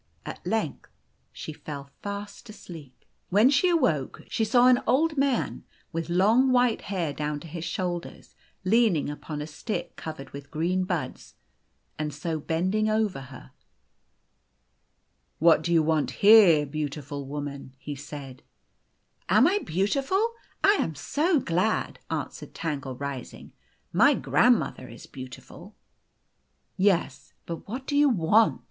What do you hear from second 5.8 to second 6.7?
with long